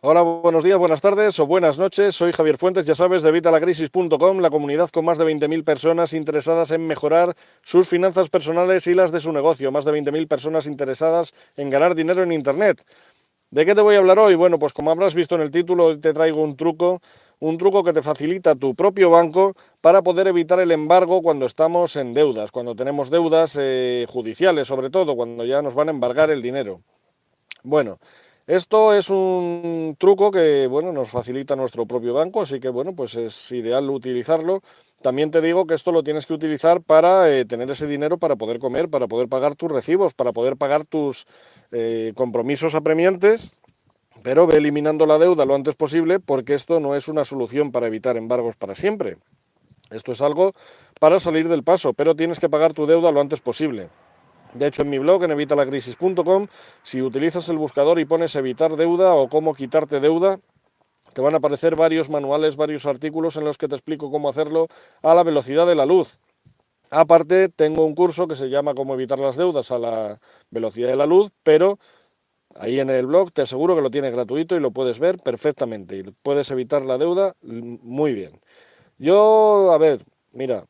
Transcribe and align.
Hola, 0.00 0.22
buenos 0.22 0.62
días, 0.62 0.78
buenas 0.78 1.00
tardes 1.00 1.40
o 1.40 1.46
buenas 1.48 1.76
noches. 1.76 2.14
Soy 2.14 2.30
Javier 2.30 2.56
Fuentes, 2.56 2.86
ya 2.86 2.94
sabes, 2.94 3.20
de 3.24 3.32
Vitalacrisis.com, 3.32 4.38
la 4.38 4.48
comunidad 4.48 4.90
con 4.90 5.04
más 5.04 5.18
de 5.18 5.24
20.000 5.24 5.64
personas 5.64 6.12
interesadas 6.12 6.70
en 6.70 6.86
mejorar 6.86 7.34
sus 7.62 7.88
finanzas 7.88 8.28
personales 8.28 8.86
y 8.86 8.94
las 8.94 9.10
de 9.10 9.18
su 9.18 9.32
negocio. 9.32 9.72
Más 9.72 9.84
de 9.84 9.90
20.000 9.90 10.28
personas 10.28 10.68
interesadas 10.68 11.34
en 11.56 11.68
ganar 11.68 11.96
dinero 11.96 12.22
en 12.22 12.30
Internet. 12.30 12.84
¿De 13.50 13.66
qué 13.66 13.74
te 13.74 13.80
voy 13.80 13.96
a 13.96 13.98
hablar 13.98 14.20
hoy? 14.20 14.36
Bueno, 14.36 14.60
pues 14.60 14.72
como 14.72 14.92
habrás 14.92 15.16
visto 15.16 15.34
en 15.34 15.40
el 15.40 15.50
título, 15.50 15.86
hoy 15.86 15.98
te 15.98 16.12
traigo 16.12 16.44
un 16.44 16.56
truco, 16.56 17.02
un 17.40 17.58
truco 17.58 17.82
que 17.82 17.92
te 17.92 18.00
facilita 18.00 18.54
tu 18.54 18.76
propio 18.76 19.10
banco 19.10 19.56
para 19.80 20.02
poder 20.02 20.28
evitar 20.28 20.60
el 20.60 20.70
embargo 20.70 21.22
cuando 21.22 21.44
estamos 21.44 21.96
en 21.96 22.14
deudas, 22.14 22.52
cuando 22.52 22.76
tenemos 22.76 23.10
deudas 23.10 23.56
eh, 23.58 24.06
judiciales, 24.08 24.68
sobre 24.68 24.90
todo, 24.90 25.16
cuando 25.16 25.44
ya 25.44 25.60
nos 25.60 25.74
van 25.74 25.88
a 25.88 25.90
embargar 25.90 26.30
el 26.30 26.40
dinero. 26.40 26.82
Bueno, 27.64 27.98
esto 28.48 28.94
es 28.94 29.10
un 29.10 29.94
truco 29.98 30.30
que 30.30 30.66
bueno, 30.68 30.90
nos 30.90 31.10
facilita 31.10 31.54
nuestro 31.54 31.84
propio 31.84 32.14
banco, 32.14 32.40
así 32.40 32.60
que 32.60 32.70
bueno, 32.70 32.94
pues 32.94 33.14
es 33.14 33.52
ideal 33.52 33.90
utilizarlo. 33.90 34.62
También 35.02 35.30
te 35.30 35.42
digo 35.42 35.66
que 35.66 35.74
esto 35.74 35.92
lo 35.92 36.02
tienes 36.02 36.24
que 36.24 36.32
utilizar 36.32 36.80
para 36.80 37.30
eh, 37.30 37.44
tener 37.44 37.70
ese 37.70 37.86
dinero 37.86 38.16
para 38.16 38.36
poder 38.36 38.58
comer, 38.58 38.88
para 38.88 39.06
poder 39.06 39.28
pagar 39.28 39.54
tus 39.54 39.70
recibos, 39.70 40.14
para 40.14 40.32
poder 40.32 40.56
pagar 40.56 40.86
tus 40.86 41.26
eh, 41.72 42.14
compromisos 42.16 42.74
apremiantes, 42.74 43.52
pero 44.22 44.46
ve 44.46 44.56
eliminando 44.56 45.04
la 45.04 45.18
deuda 45.18 45.44
lo 45.44 45.54
antes 45.54 45.74
posible 45.74 46.18
porque 46.18 46.54
esto 46.54 46.80
no 46.80 46.94
es 46.94 47.06
una 47.08 47.26
solución 47.26 47.70
para 47.70 47.86
evitar 47.86 48.16
embargos 48.16 48.56
para 48.56 48.74
siempre. 48.74 49.18
Esto 49.90 50.12
es 50.12 50.22
algo 50.22 50.54
para 50.98 51.20
salir 51.20 51.50
del 51.50 51.64
paso, 51.64 51.92
pero 51.92 52.16
tienes 52.16 52.40
que 52.40 52.48
pagar 52.48 52.72
tu 52.72 52.86
deuda 52.86 53.12
lo 53.12 53.20
antes 53.20 53.40
posible. 53.40 53.90
De 54.54 54.66
hecho, 54.66 54.82
en 54.82 54.90
mi 54.90 54.98
blog, 54.98 55.24
en 55.24 55.32
evitalacrisis.com, 55.32 56.46
si 56.82 57.02
utilizas 57.02 57.48
el 57.48 57.58
buscador 57.58 57.98
y 58.00 58.04
pones 58.04 58.34
evitar 58.36 58.76
deuda 58.76 59.14
o 59.14 59.28
cómo 59.28 59.54
quitarte 59.54 60.00
deuda, 60.00 60.40
te 61.12 61.20
van 61.20 61.34
a 61.34 61.38
aparecer 61.38 61.76
varios 61.76 62.08
manuales, 62.08 62.56
varios 62.56 62.86
artículos 62.86 63.36
en 63.36 63.44
los 63.44 63.58
que 63.58 63.68
te 63.68 63.74
explico 63.74 64.10
cómo 64.10 64.28
hacerlo 64.28 64.68
a 65.02 65.14
la 65.14 65.22
velocidad 65.22 65.66
de 65.66 65.74
la 65.74 65.84
luz. 65.84 66.18
Aparte, 66.90 67.48
tengo 67.50 67.84
un 67.84 67.94
curso 67.94 68.26
que 68.26 68.36
se 68.36 68.48
llama 68.48 68.74
Cómo 68.74 68.94
evitar 68.94 69.18
las 69.18 69.36
deudas 69.36 69.70
a 69.70 69.78
la 69.78 70.20
velocidad 70.50 70.88
de 70.88 70.96
la 70.96 71.06
luz, 71.06 71.30
pero 71.42 71.78
ahí 72.54 72.80
en 72.80 72.88
el 72.88 73.06
blog 73.06 73.32
te 73.32 73.42
aseguro 73.42 73.76
que 73.76 73.82
lo 73.82 73.90
tienes 73.90 74.12
gratuito 74.12 74.56
y 74.56 74.60
lo 74.60 74.70
puedes 74.70 74.98
ver 74.98 75.18
perfectamente. 75.18 75.96
Y 75.98 76.02
puedes 76.22 76.50
evitar 76.50 76.82
la 76.82 76.96
deuda 76.96 77.34
muy 77.42 78.14
bien. 78.14 78.40
Yo, 78.96 79.70
a 79.72 79.78
ver, 79.78 80.04
mira, 80.32 80.64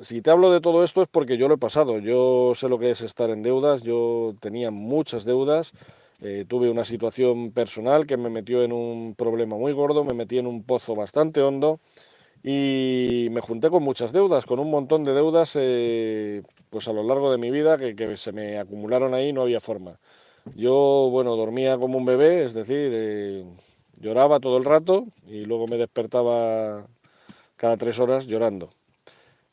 si 0.00 0.22
te 0.22 0.30
hablo 0.30 0.50
de 0.52 0.60
todo 0.60 0.84
esto 0.84 1.02
es 1.02 1.08
porque 1.08 1.36
yo 1.36 1.48
lo 1.48 1.54
he 1.54 1.58
pasado. 1.58 1.98
Yo 1.98 2.52
sé 2.54 2.68
lo 2.68 2.78
que 2.78 2.90
es 2.90 3.00
estar 3.00 3.30
en 3.30 3.42
deudas. 3.42 3.82
Yo 3.82 4.34
tenía 4.40 4.70
muchas 4.70 5.24
deudas. 5.24 5.72
Eh, 6.20 6.44
tuve 6.48 6.70
una 6.70 6.84
situación 6.84 7.52
personal 7.52 8.06
que 8.06 8.16
me 8.16 8.30
metió 8.30 8.62
en 8.64 8.72
un 8.72 9.14
problema 9.14 9.56
muy 9.56 9.72
gordo, 9.72 10.04
me 10.04 10.14
metí 10.14 10.38
en 10.38 10.48
un 10.48 10.64
pozo 10.64 10.96
bastante 10.96 11.40
hondo 11.42 11.78
y 12.42 13.28
me 13.30 13.40
junté 13.40 13.70
con 13.70 13.84
muchas 13.84 14.12
deudas, 14.12 14.44
con 14.46 14.58
un 14.58 14.70
montón 14.70 15.04
de 15.04 15.14
deudas 15.14 15.52
eh, 15.56 16.42
pues 16.70 16.88
a 16.88 16.92
lo 16.92 17.04
largo 17.04 17.30
de 17.30 17.38
mi 17.38 17.50
vida 17.52 17.78
que, 17.78 18.16
se 18.16 18.32
me 18.32 18.58
acumularon 18.58 19.14
ahí, 19.14 19.32
no 19.32 19.42
había 19.42 19.60
forma. 19.60 19.98
Yo, 20.56 21.08
bueno, 21.10 21.36
dormía 21.36 21.78
como 21.78 21.98
un 21.98 22.04
bebé, 22.04 22.44
es 22.44 22.54
decir, 22.54 22.90
eh, 22.92 23.44
lloraba 24.00 24.40
todo 24.40 24.58
el 24.58 24.64
rato 24.64 25.06
y 25.26 25.44
luego 25.44 25.66
me 25.68 25.76
despertaba 25.76 26.86
cada 27.56 27.76
tres 27.76 28.00
horas 28.00 28.26
llorando. 28.26 28.70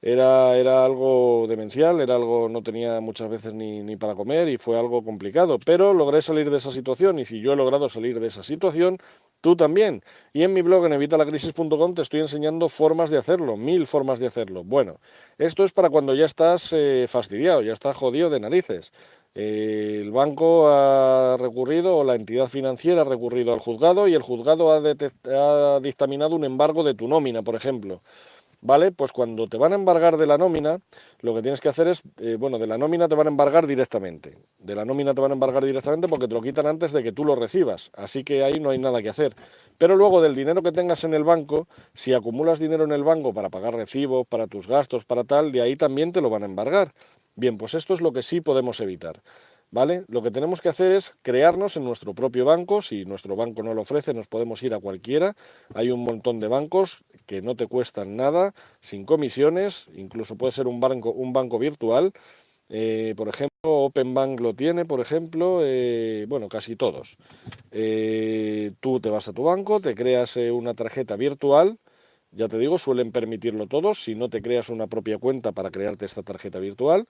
Era, 0.08 0.56
era 0.56 0.86
algo 0.86 1.48
demencial, 1.50 2.00
era 2.00 2.14
algo, 2.16 2.48
no 2.48 2.62
tenía 2.62 3.02
muchas 3.02 3.28
veces 3.28 3.56
ni, 3.56 3.82
ni 3.82 3.96
para 3.96 4.14
comer 4.14 4.48
y 4.50 4.60
fue 4.60 4.78
algo 4.78 5.04
complicado, 5.04 5.58
pero 5.58 5.96
logré 5.96 6.22
salir 6.22 6.52
de 6.52 6.58
esa 6.58 6.70
situación 6.70 7.18
y 7.18 7.26
si 7.26 7.42
yo 7.42 7.54
he 7.54 7.56
logrado 7.56 7.90
salir 7.90 8.20
de 8.20 8.28
esa 8.28 8.44
situación, 8.44 9.00
tú 9.42 9.56
también. 9.56 10.04
Y 10.32 10.44
en 10.44 10.54
mi 10.54 10.62
blog 10.62 10.86
en 10.86 10.94
evitalacrisis.com 10.94 11.96
te 11.96 12.04
estoy 12.04 12.20
enseñando 12.20 12.70
formas 12.70 13.10
de 13.10 13.18
hacerlo, 13.18 13.58
mil 13.58 13.88
formas 13.88 14.20
de 14.20 14.28
hacerlo. 14.28 14.64
Bueno, 14.64 15.00
esto 15.40 15.64
es 15.64 15.72
para 15.72 15.90
cuando 15.90 16.14
ya 16.14 16.26
estás 16.26 16.70
eh, 16.72 17.08
fastidiado, 17.10 17.64
ya 17.64 17.74
estás 17.74 17.98
jodido 17.98 18.30
de 18.30 18.40
narices. 18.40 18.94
Eh, 19.34 20.02
el 20.04 20.12
banco 20.12 20.68
ha 20.70 21.36
recurrido 21.40 21.98
o 21.98 22.04
la 22.04 22.14
entidad 22.14 22.46
financiera 22.46 23.02
ha 23.02 23.06
recurrido 23.06 23.54
al 23.54 23.60
juzgado 23.60 24.08
y 24.08 24.14
el 24.14 24.22
juzgado 24.22 24.72
ha, 24.72 24.78
ha 24.78 25.80
dictaminado 25.80 26.36
un 26.36 26.46
embargo 26.46 26.84
de 26.84 26.94
tu 26.94 27.08
nómina, 27.08 27.42
por 27.42 27.56
ejemplo. 27.56 28.02
¿Vale? 28.66 28.92
Pues 28.92 29.12
cuando 29.12 29.48
te 29.48 29.58
van 29.58 29.72
a 29.74 29.76
embargar 29.76 30.18
de 30.18 30.26
la 30.26 30.38
nómina, 30.38 30.80
lo 31.22 31.36
que 31.36 31.42
tienes 31.42 31.62
que 31.62 31.70
hacer 31.70 31.88
es, 31.88 32.04
eh, 32.18 32.36
bueno, 32.38 32.58
de 32.58 32.66
la 32.68 32.78
nómina 32.78 33.08
te 33.08 33.16
van 33.16 33.28
a 33.28 33.30
embargar 33.30 33.68
directamente. 33.68 34.38
De 34.58 34.76
la 34.76 34.84
nómina 34.84 35.14
te 35.14 35.22
van 35.22 35.32
a 35.32 35.34
embargar 35.36 35.64
directamente 35.64 36.08
porque 36.08 36.28
te 36.28 36.34
lo 36.34 36.42
quitan 36.42 36.66
antes 36.66 36.92
de 36.92 37.04
que 37.04 37.12
tú 37.12 37.24
lo 37.24 37.36
recibas. 37.36 37.92
Así 37.96 38.24
que 38.24 38.44
ahí 38.44 38.60
no 38.60 38.72
hay 38.72 38.80
nada 38.80 39.02
que 39.02 39.10
hacer. 39.10 39.36
Pero 39.78 39.96
luego 39.96 40.22
del 40.22 40.34
dinero 40.36 40.64
que 40.64 40.72
tengas 40.72 41.04
en 41.04 41.14
el 41.14 41.24
banco, 41.24 41.68
si 41.94 42.14
acumulas 42.14 42.60
dinero 42.60 42.84
en 42.84 42.92
el 42.92 43.04
banco 43.04 43.34
para 43.34 43.50
pagar 43.50 43.76
recibos, 43.76 44.26
para 44.26 44.48
tus 44.48 44.68
gastos, 44.68 45.06
para 45.06 45.24
tal, 45.24 45.52
de 45.52 45.62
ahí 45.62 45.76
también 45.76 46.12
te 46.12 46.22
lo 46.22 46.30
van 46.30 46.44
a 46.44 46.46
embargar. 46.48 46.94
Bien, 47.36 47.58
pues 47.58 47.76
esto 47.76 47.94
es 47.94 48.02
lo 48.02 48.14
que 48.14 48.24
sí 48.24 48.42
podemos 48.42 48.80
evitar. 48.80 49.22
¿Vale? 49.72 50.06
Lo 50.08 50.22
que 50.22 50.32
tenemos 50.32 50.62
que 50.62 50.70
hacer 50.70 50.92
es 50.94 51.16
crearnos 51.22 51.76
en 51.76 51.84
nuestro 51.84 52.14
propio 52.14 52.46
banco. 52.46 52.82
Si 52.82 53.04
nuestro 53.04 53.36
banco 53.36 53.62
no 53.64 53.74
lo 53.74 53.82
ofrece, 53.82 54.14
nos 54.14 54.28
podemos 54.28 54.64
ir 54.64 54.74
a 54.74 54.80
cualquiera. 54.80 55.36
Hay 55.74 55.92
un 55.92 56.04
montón 56.04 56.40
de 56.40 56.48
bancos 56.48 57.04
que 57.26 57.42
no 57.42 57.56
te 57.56 57.68
cuestan 57.68 58.16
nada, 58.16 58.54
sin 58.80 59.06
comisiones, 59.06 59.88
incluso 59.96 60.36
puede 60.38 60.52
ser 60.52 60.68
un 60.68 60.80
banco, 60.80 61.60
virtual. 61.60 62.14
Eh, 62.70 63.14
por 63.18 63.28
ejemplo, 63.28 63.50
Open 63.64 64.14
Bank 64.14 64.40
lo 64.40 64.54
tiene, 64.56 64.86
por 64.86 65.00
ejemplo, 65.00 65.60
eh, 65.64 66.26
bueno, 66.28 66.48
casi 66.48 66.76
todos. 66.76 67.18
Eh, 67.72 68.72
tú 68.80 69.00
te 69.00 69.10
vas 69.10 69.28
a 69.28 69.34
tu 69.34 69.44
banco, 69.44 69.80
te 69.80 69.94
creas 69.94 70.36
una 70.38 70.74
tarjeta 70.74 71.16
virtual, 71.16 71.78
ya 72.36 72.48
te 72.48 72.58
digo, 72.58 72.78
suelen 72.78 73.12
permitirlo 73.12 73.68
todos, 73.68 74.04
si 74.04 74.14
no 74.14 74.30
te 74.30 74.42
creas 74.42 74.70
una 74.70 74.88
propia 74.88 75.18
cuenta 75.18 75.54
para 75.54 75.72
crearte 75.72 76.06
esta 76.06 76.22
tarjeta 76.22 76.60
virtual, 76.60 77.08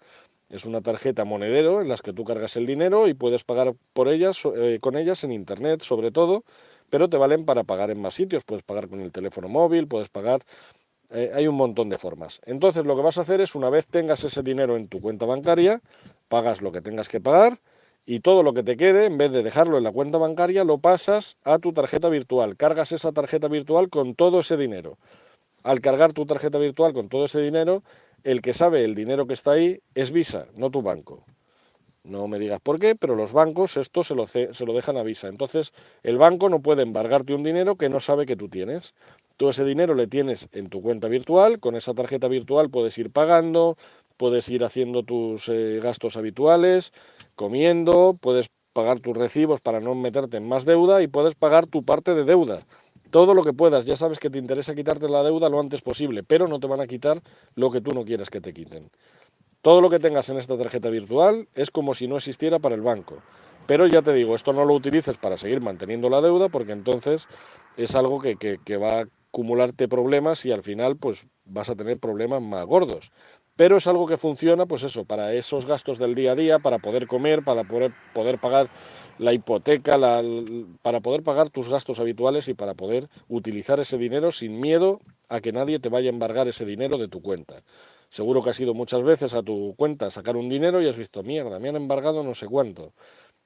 es 0.50 0.66
una 0.66 0.82
tarjeta 0.82 1.26
monedero 1.26 1.82
en 1.82 1.90
las 1.90 2.02
que 2.02 2.14
tú 2.14 2.24
cargas 2.24 2.56
el 2.56 2.66
dinero 2.68 3.08
y 3.08 3.16
puedes 3.16 3.44
pagar 3.44 3.74
por 3.94 4.08
ellas, 4.08 4.44
eh, 4.56 4.78
con 4.80 4.96
ellas 4.96 5.24
en 5.24 5.32
internet 5.32 5.82
sobre 5.82 6.12
todo, 6.12 6.44
pero 6.90 7.10
te 7.10 7.18
valen 7.18 7.46
para 7.46 7.64
pagar 7.64 7.90
en 7.90 8.00
más 8.00 8.14
sitios. 8.14 8.44
Puedes 8.44 8.64
pagar 8.64 8.88
con 8.88 9.02
el 9.02 9.12
teléfono 9.12 9.50
móvil, 9.50 9.88
puedes 9.88 10.10
pagar. 10.10 10.44
Eh, 11.10 11.32
hay 11.34 11.48
un 11.48 11.56
montón 11.56 11.90
de 11.90 11.98
formas. 11.98 12.42
Entonces 12.46 12.86
lo 12.86 12.96
que 12.96 13.02
vas 13.02 13.18
a 13.18 13.22
hacer 13.22 13.42
es 13.42 13.56
una 13.56 13.72
vez 13.72 13.88
tengas 13.88 14.24
ese 14.24 14.44
dinero 14.44 14.78
en 14.78 14.88
tu 14.88 15.02
cuenta 15.02 15.26
bancaria, 15.26 15.82
pagas 16.30 16.62
lo 16.62 16.72
que 16.72 16.82
tengas 16.82 17.10
que 17.10 17.20
pagar 17.20 17.60
y 18.06 18.20
todo 18.20 18.44
lo 18.44 18.54
que 18.54 18.64
te 18.64 18.78
quede, 18.78 19.06
en 19.06 19.18
vez 19.18 19.32
de 19.32 19.42
dejarlo 19.42 19.78
en 19.78 19.84
la 19.84 19.92
cuenta 19.92 20.18
bancaria, 20.18 20.64
lo 20.64 20.78
pasas 20.78 21.38
a 21.44 21.58
tu 21.58 21.74
tarjeta 21.74 22.10
virtual. 22.10 22.56
Cargas 22.56 22.92
esa 22.92 23.12
tarjeta 23.12 23.48
virtual 23.48 23.90
con 23.90 24.14
todo 24.14 24.42
ese 24.42 24.58
dinero. 24.58 24.98
Al 25.64 25.82
cargar 25.82 26.14
tu 26.14 26.26
tarjeta 26.26 26.60
virtual 26.60 26.94
con 26.94 27.10
todo 27.10 27.26
ese 27.26 27.42
dinero, 27.42 27.84
el 28.24 28.42
que 28.42 28.54
sabe 28.54 28.84
el 28.84 28.94
dinero 28.94 29.26
que 29.26 29.34
está 29.34 29.52
ahí 29.52 29.80
es 29.96 30.12
Visa, 30.12 30.48
no 30.56 30.70
tu 30.70 30.84
banco. 30.84 31.24
No 32.04 32.28
me 32.28 32.38
digas 32.38 32.62
por 32.62 32.80
qué, 32.80 32.96
pero 32.96 33.16
los 33.16 33.34
bancos 33.34 33.78
esto 33.78 34.04
se 34.04 34.14
lo, 34.14 34.28
se 34.28 34.66
lo 34.66 34.74
dejan 34.74 34.98
a 34.98 35.04
Visa. 35.04 35.28
Entonces, 35.28 35.74
el 36.04 36.20
banco 36.20 36.50
no 36.50 36.60
puede 36.60 36.84
embargarte 36.84 37.34
un 37.34 37.42
dinero 37.42 37.76
que 37.76 37.90
no 37.90 38.00
sabe 38.00 38.28
que 38.28 38.36
tú 38.36 38.48
tienes. 38.48 38.94
Tú 39.38 39.50
ese 39.50 39.66
dinero 39.66 39.96
le 39.96 40.06
tienes 40.06 40.48
en 40.54 40.70
tu 40.70 40.84
cuenta 40.84 41.08
virtual, 41.08 41.60
con 41.60 41.76
esa 41.76 41.96
tarjeta 41.96 42.28
virtual 42.28 42.70
puedes 42.70 42.98
ir 43.00 43.10
pagando, 43.10 43.76
puedes 44.18 44.48
ir 44.50 44.64
haciendo 44.64 45.04
tus 45.04 45.50
eh, 45.50 45.80
gastos 45.82 46.16
habituales, 46.16 46.94
comiendo, 47.36 48.18
puedes 48.20 48.50
pagar 48.74 49.00
tus 49.00 49.16
recibos 49.16 49.62
para 49.62 49.80
no 49.80 49.96
meterte 49.96 50.38
en 50.38 50.48
más 50.48 50.66
deuda 50.66 51.02
y 51.02 51.08
puedes 51.08 51.36
pagar 51.36 51.68
tu 51.68 51.84
parte 51.84 52.14
de 52.14 52.26
deuda 52.26 52.66
todo 53.16 53.34
lo 53.34 53.44
que 53.44 53.54
puedas. 53.54 53.86
Ya 53.86 53.96
sabes 53.96 54.20
que 54.20 54.30
te 54.30 54.38
interesa 54.38 54.76
quitarte 54.76 55.08
la 55.08 55.24
deuda 55.24 55.48
lo 55.48 55.62
antes 55.62 55.82
posible, 55.82 56.24
pero 56.24 56.50
no 56.50 56.60
te 56.60 56.68
van 56.68 56.82
a 56.82 56.86
quitar 56.86 57.22
lo 57.56 57.72
que 57.72 57.80
tú 57.80 57.92
no 57.92 58.04
quieres 58.04 58.30
que 58.30 58.42
te 58.42 58.54
quiten. 58.54 58.90
Todo 59.62 59.80
lo 59.80 59.90
que 59.90 60.00
tengas 60.00 60.28
en 60.30 60.38
esta 60.38 60.58
tarjeta 60.58 60.90
virtual 60.90 61.48
es 61.54 61.72
como 61.72 61.94
si 61.94 62.10
no 62.10 62.18
existiera 62.18 62.60
para 62.60 62.76
el 62.76 62.82
banco. 62.82 63.20
Pero 63.68 63.88
ya 63.88 64.02
te 64.02 64.12
digo, 64.12 64.36
esto 64.36 64.52
no 64.52 64.66
lo 64.66 64.74
utilices 64.74 65.16
para 65.16 65.38
seguir 65.38 65.62
manteniendo 65.62 66.10
la 66.10 66.20
deuda 66.20 66.50
porque 66.50 66.74
entonces 66.74 67.30
es 67.78 67.96
algo 67.96 68.20
que, 68.20 68.36
que 68.38 68.78
va 68.78 69.00
a 69.00 69.06
acumularte 69.30 69.88
problemas 69.88 70.46
y 70.46 70.52
al 70.52 70.62
final 70.62 70.98
pues 70.98 71.26
vas 71.46 71.70
a 71.70 71.76
tener 71.76 71.98
problemas 71.98 72.42
más 72.42 72.66
gordos 72.66 73.12
pero 73.56 73.78
es 73.78 73.88
algo 73.88 74.06
que 74.06 74.18
funciona, 74.18 74.66
pues 74.66 74.84
eso, 74.84 75.06
para 75.06 75.34
esos 75.34 75.66
gastos 75.66 75.98
del 75.98 76.14
día 76.14 76.34
a 76.34 76.36
día, 76.36 76.60
para 76.60 76.80
poder 76.80 77.08
comer, 77.08 77.44
para 77.44 77.64
poder, 77.64 77.94
poder 78.14 78.40
pagar 78.40 78.70
la 79.18 79.34
hipoteca, 79.34 79.94
para 80.82 81.00
poder 81.00 81.24
pagar 81.24 81.50
tus 81.50 81.70
gastos 81.70 82.00
habituales 82.00 82.48
y 82.50 82.54
para 82.54 82.74
poder 82.74 83.08
utilizar 83.30 83.80
ese 83.80 83.98
dinero 83.98 84.32
sin 84.32 84.60
miedo 84.60 85.00
a 85.30 85.40
que 85.40 85.54
nadie 85.54 85.80
te 85.80 85.90
vaya 85.90 86.10
a 86.10 86.14
embargar 86.14 86.48
ese 86.48 86.66
dinero 86.66 86.98
de 86.98 87.08
tu 87.08 87.22
cuenta. 87.22 87.64
Seguro 88.10 88.42
que 88.42 88.50
has 88.50 88.60
ido 88.60 88.74
muchas 88.74 89.04
veces 89.04 89.34
a 89.34 89.42
tu 89.42 89.74
cuenta 89.78 90.08
a 90.08 90.12
sacar 90.12 90.36
un 90.36 90.50
dinero 90.50 90.82
y 90.82 90.88
has 90.88 90.98
visto, 90.98 91.24
mierda, 91.24 91.60
me 91.60 91.70
han 91.70 91.76
embargado 91.76 92.24
no 92.24 92.34
sé 92.36 92.48
cuánto. 92.48 92.94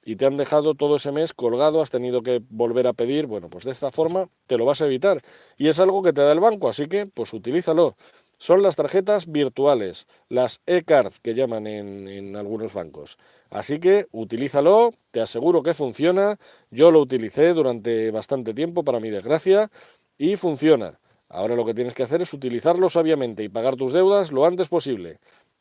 Y 0.04 0.16
te 0.16 0.26
han 0.26 0.36
dejado 0.36 0.74
todo 0.74 0.96
ese 0.96 1.12
mes 1.12 1.34
colgado, 1.34 1.82
has 1.82 1.90
tenido 1.90 2.22
que 2.22 2.42
volver 2.48 2.86
a 2.86 2.94
pedir. 2.94 3.26
Bueno, 3.26 3.50
pues 3.50 3.64
de 3.64 3.72
esta 3.72 3.90
forma 3.90 4.28
te 4.46 4.56
lo 4.56 4.64
vas 4.64 4.80
a 4.80 4.86
evitar. 4.86 5.22
Y 5.58 5.68
es 5.68 5.78
algo 5.78 6.02
que 6.02 6.12
te 6.12 6.22
da 6.22 6.32
el 6.32 6.40
banco, 6.40 6.68
así 6.68 6.86
que 6.86 7.06
pues 7.06 7.32
utilízalo. 7.34 7.96
Son 8.40 8.62
las 8.62 8.74
tarjetas 8.74 9.30
virtuales, 9.30 10.08
las 10.30 10.62
e-cards 10.66 11.20
que 11.20 11.34
llaman 11.34 11.66
en, 11.66 12.08
en, 12.08 12.36
algunos 12.36 12.72
bancos. 12.72 13.18
Así 13.50 13.80
que 13.80 14.06
utilízalo, 14.12 14.94
te 15.10 15.20
aseguro 15.20 15.62
que 15.62 15.74
funciona. 15.74 16.38
Yo 16.70 16.90
lo 16.90 17.00
utilicé 17.00 17.52
durante 17.52 18.10
bastante 18.10 18.54
tiempo, 18.54 18.82
para 18.82 18.98
mi 18.98 19.10
desgracia, 19.10 19.70
y 20.16 20.36
funciona. 20.36 20.98
Ahora 21.28 21.54
lo 21.54 21.66
que 21.66 21.74
tienes 21.74 21.92
que 21.92 22.02
hacer 22.02 22.22
es 22.22 22.32
utilizarlo 22.32 22.88
sabiamente 22.88 23.44
y 23.44 23.50
pagar 23.50 23.76
tus 23.76 23.92
deudas 23.92 24.32
lo 24.32 24.46
antes 24.46 24.68
posible. 24.68 25.20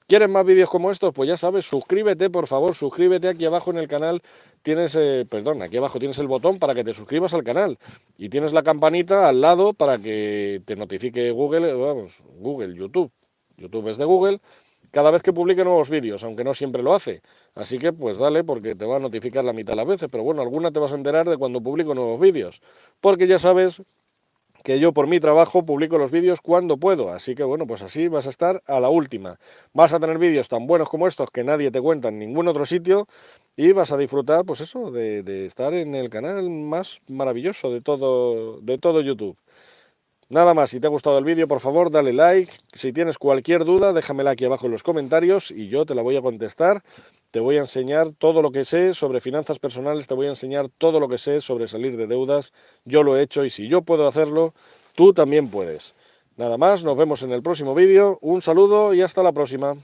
¿Quieres 0.09 0.27
más 0.27 0.43
vídeos 0.43 0.71
como 0.71 0.89
estos? 0.89 1.13
Pues 1.13 1.29
ya 1.29 1.37
sabes, 1.37 1.67
suscríbete, 1.67 2.31
por 2.31 2.47
favor, 2.47 2.73
suscríbete 2.73 3.27
aquí 3.27 3.45
abajo 3.45 3.69
en 3.69 3.77
el 3.77 3.87
canal. 3.87 4.23
Tienes, 4.63 4.95
eh, 4.95 5.23
perdón, 5.29 5.61
aquí 5.61 5.77
abajo 5.77 5.99
tienes 5.99 6.17
el 6.17 6.25
botón 6.25 6.57
para 6.57 6.73
que 6.73 6.83
te 6.83 6.95
suscribas 6.95 7.35
al 7.35 7.43
canal. 7.43 7.77
Y 8.17 8.29
tienes 8.29 8.51
la 8.51 8.63
campanita 8.63 9.29
al 9.29 9.39
lado 9.39 9.75
para 9.75 9.99
que 9.99 10.63
te 10.65 10.75
notifique 10.75 11.29
Google, 11.29 11.75
vamos, 11.75 12.13
Google, 12.39 12.73
YouTube. 12.73 13.11
YouTube 13.55 13.87
es 13.89 13.99
de 13.99 14.05
Google. 14.05 14.39
Cada 14.89 15.11
vez 15.11 15.21
que 15.21 15.31
publique 15.31 15.63
nuevos 15.63 15.91
vídeos, 15.91 16.23
aunque 16.23 16.43
no 16.43 16.55
siempre 16.55 16.81
lo 16.81 16.95
hace. 16.95 17.21
Así 17.53 17.77
que 17.77 17.93
pues 17.93 18.17
dale, 18.17 18.43
porque 18.43 18.73
te 18.73 18.85
va 18.85 18.95
a 18.95 18.99
notificar 18.99 19.45
la 19.45 19.53
mitad 19.53 19.73
de 19.73 19.77
las 19.77 19.85
veces. 19.85 20.09
Pero 20.11 20.23
bueno, 20.23 20.41
alguna 20.41 20.71
te 20.71 20.79
vas 20.79 20.91
a 20.91 20.95
enterar 20.95 21.29
de 21.29 21.37
cuando 21.37 21.61
publico 21.61 21.93
nuevos 21.93 22.19
vídeos. 22.19 22.63
Porque 22.99 23.27
ya 23.27 23.37
sabes 23.37 23.83
que 24.63 24.79
yo 24.79 24.93
por 24.93 25.07
mi 25.07 25.19
trabajo 25.19 25.65
publico 25.65 25.97
los 25.97 26.11
vídeos 26.11 26.41
cuando 26.41 26.77
puedo, 26.77 27.09
así 27.09 27.35
que 27.35 27.43
bueno, 27.43 27.65
pues 27.67 27.81
así 27.81 28.07
vas 28.07 28.27
a 28.27 28.29
estar 28.29 28.61
a 28.67 28.79
la 28.79 28.89
última. 28.89 29.39
Vas 29.73 29.93
a 29.93 29.99
tener 29.99 30.17
vídeos 30.17 30.47
tan 30.47 30.67
buenos 30.67 30.89
como 30.89 31.07
estos 31.07 31.31
que 31.31 31.43
nadie 31.43 31.71
te 31.71 31.81
cuenta 31.81 32.09
en 32.09 32.19
ningún 32.19 32.47
otro 32.47 32.65
sitio 32.65 33.07
y 33.55 33.71
vas 33.71 33.91
a 33.91 33.97
disfrutar, 33.97 34.45
pues 34.45 34.61
eso, 34.61 34.91
de, 34.91 35.23
de 35.23 35.45
estar 35.45 35.73
en 35.73 35.95
el 35.95 36.09
canal 36.09 36.49
más 36.49 37.01
maravilloso 37.07 37.71
de 37.71 37.81
todo, 37.81 38.59
de 38.61 38.77
todo 38.77 39.01
YouTube. 39.01 39.37
Nada 40.31 40.53
más, 40.53 40.69
si 40.69 40.79
te 40.79 40.85
ha 40.85 40.91
gustado 40.91 41.17
el 41.17 41.23
vídeo, 41.23 41.47
por 41.47 41.59
favor, 41.59 41.89
dale 41.89 42.13
like. 42.13 42.53
Si 42.75 42.93
tienes 42.93 43.17
cualquier 43.17 43.65
duda, 43.65 43.93
déjamela 43.93 44.29
aquí 44.29 44.45
abajo 44.45 44.67
en 44.67 44.73
los 44.73 44.83
comentarios 44.83 45.49
y 45.49 45.69
yo 45.69 45.87
te 45.87 45.95
la 45.95 46.03
voy 46.03 46.17
a 46.17 46.21
contestar. 46.21 46.83
Te 47.31 47.39
voy 47.39 47.57
a 47.57 47.61
enseñar 47.61 48.11
todo 48.11 48.43
lo 48.43 48.51
que 48.51 48.63
sé 48.63 48.93
sobre 48.93 49.21
finanzas 49.21 49.57
personales, 49.57 50.05
te 50.05 50.13
voy 50.13 50.27
a 50.27 50.29
enseñar 50.29 50.69
todo 50.77 50.99
lo 50.99 51.09
que 51.09 51.17
sé 51.17 51.41
sobre 51.41 51.67
salir 51.67 51.97
de 51.97 52.05
deudas. 52.05 52.53
Yo 52.85 53.01
lo 53.01 53.17
he 53.17 53.23
hecho 53.23 53.43
y 53.43 53.49
si 53.49 53.67
yo 53.69 53.81
puedo 53.81 54.05
hacerlo, 54.05 54.53
tú 54.93 55.13
también 55.13 55.49
puedes. 55.49 55.95
Nada 56.37 56.59
más, 56.59 56.83
nos 56.83 56.95
vemos 56.95 57.23
en 57.23 57.31
el 57.31 57.41
próximo 57.41 57.73
vídeo. 57.73 58.19
Un 58.21 58.43
saludo 58.43 58.93
y 58.93 59.01
hasta 59.01 59.23
la 59.23 59.31
próxima. 59.31 59.77